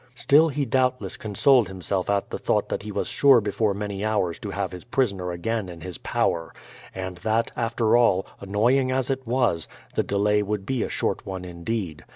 [0.15, 4.39] Still he doubtless consoled himself at the thought that he was sure before many hours
[4.39, 6.55] to have his prisoner again in his power,
[6.95, 11.45] and that, after all, annoying as it was, the delay would be a short one
[11.45, 12.03] indeed.